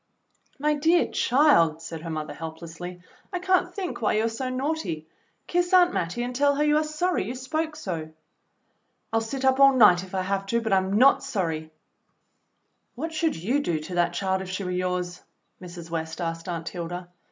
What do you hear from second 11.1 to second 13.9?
sorry.", "What should you do